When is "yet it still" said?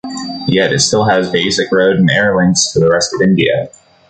0.47-1.07